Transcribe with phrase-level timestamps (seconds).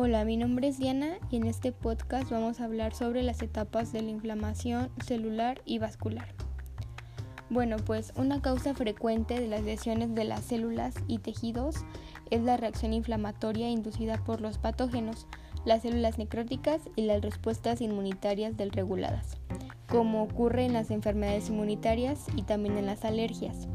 [0.00, 3.92] Hola, mi nombre es Diana y en este podcast vamos a hablar sobre las etapas
[3.92, 6.36] de la inflamación celular y vascular.
[7.50, 11.84] Bueno, pues una causa frecuente de las lesiones de las células y tejidos
[12.30, 15.26] es la reacción inflamatoria inducida por los patógenos,
[15.64, 19.36] las células necróticas y las respuestas inmunitarias desreguladas,
[19.88, 23.66] como ocurre en las enfermedades inmunitarias y también en las alergias.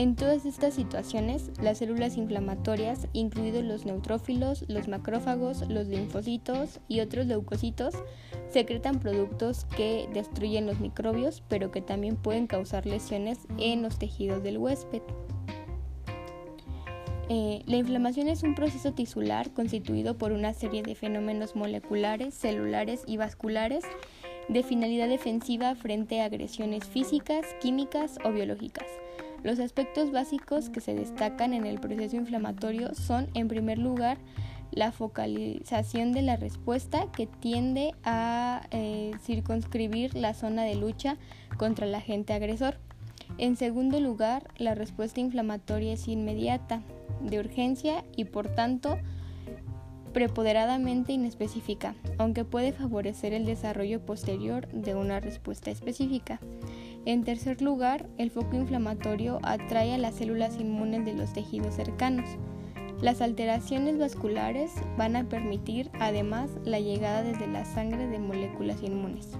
[0.00, 7.00] En todas estas situaciones, las células inflamatorias, incluidos los neutrófilos, los macrófagos, los linfocitos y
[7.00, 7.94] otros leucocitos,
[8.48, 14.42] secretan productos que destruyen los microbios, pero que también pueden causar lesiones en los tejidos
[14.42, 15.02] del huésped.
[17.28, 23.02] Eh, la inflamación es un proceso tisular constituido por una serie de fenómenos moleculares, celulares
[23.06, 23.84] y vasculares
[24.48, 28.86] de finalidad defensiva frente a agresiones físicas, químicas o biológicas.
[29.42, 34.18] Los aspectos básicos que se destacan en el proceso inflamatorio son, en primer lugar,
[34.70, 41.16] la focalización de la respuesta que tiende a eh, circunscribir la zona de lucha
[41.56, 42.76] contra el agente agresor.
[43.38, 46.82] En segundo lugar, la respuesta inflamatoria es inmediata,
[47.20, 48.98] de urgencia y por tanto
[50.12, 56.40] preponderadamente inespecífica, aunque puede favorecer el desarrollo posterior de una respuesta específica.
[57.10, 62.30] En tercer lugar, el foco inflamatorio atrae a las células inmunes de los tejidos cercanos.
[63.02, 69.30] Las alteraciones vasculares van a permitir además la llegada desde la sangre de moléculas inmunes.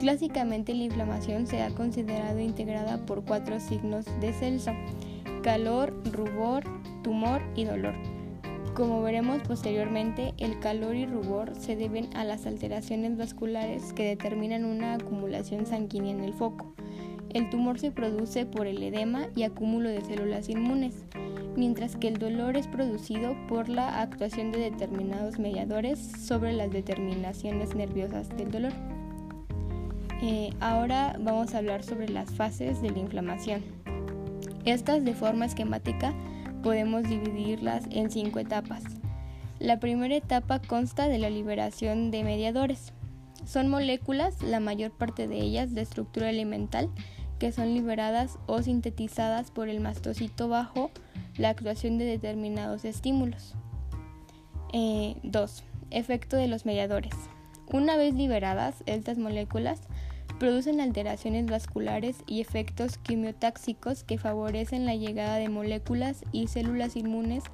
[0.00, 4.72] Clásicamente la inflamación se ha considerado integrada por cuatro signos de Celso,
[5.42, 6.64] calor, rubor,
[7.02, 7.96] tumor y dolor.
[8.78, 14.64] Como veremos posteriormente, el calor y rubor se deben a las alteraciones vasculares que determinan
[14.64, 16.72] una acumulación sanguínea en el foco.
[17.30, 20.94] El tumor se produce por el edema y acúmulo de células inmunes,
[21.56, 27.74] mientras que el dolor es producido por la actuación de determinados mediadores sobre las determinaciones
[27.74, 28.72] nerviosas del dolor.
[30.22, 33.60] Eh, ahora vamos a hablar sobre las fases de la inflamación.
[34.64, 36.14] Estas de forma esquemática
[36.62, 38.84] podemos dividirlas en cinco etapas.
[39.58, 42.92] La primera etapa consta de la liberación de mediadores.
[43.44, 46.90] Son moléculas, la mayor parte de ellas de estructura elemental,
[47.38, 50.90] que son liberadas o sintetizadas por el mastocito bajo
[51.36, 53.54] la actuación de determinados estímulos.
[54.72, 54.72] 2.
[54.72, 55.16] Eh,
[55.90, 57.14] efecto de los mediadores.
[57.72, 59.80] Una vez liberadas, estas moléculas
[60.38, 67.44] producen alteraciones vasculares y efectos quimiotáxicos que favorecen la llegada de moléculas y células inmunes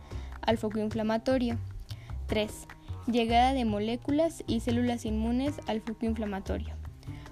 [0.43, 1.57] al foco inflamatorio.
[2.27, 2.51] 3.
[3.07, 6.75] Llegada de moléculas y células inmunes al foco inflamatorio.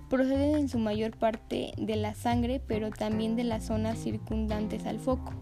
[0.08, 4.98] Proceden en su mayor parte de la sangre, pero también de las zonas circundantes al
[4.98, 5.32] foco.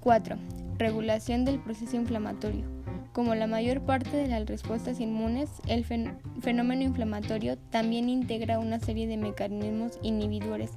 [0.00, 0.36] 4.
[0.78, 2.79] Regulación del proceso inflamatorio.
[3.12, 9.08] Como la mayor parte de las respuestas inmunes, el fenómeno inflamatorio también integra una serie
[9.08, 10.70] de mecanismos inhibidores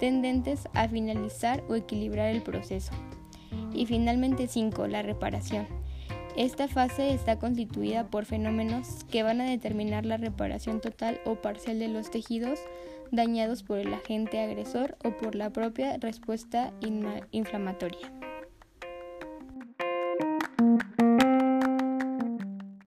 [0.00, 2.92] tendentes a finalizar o equilibrar el proceso.
[3.74, 4.86] Y finalmente 5.
[4.86, 5.66] La reparación.
[6.36, 11.78] Esta fase está constituida por fenómenos que van a determinar la reparación total o parcial
[11.78, 12.58] de los tejidos
[13.12, 16.72] dañados por el agente agresor o por la propia respuesta
[17.30, 18.10] inflamatoria.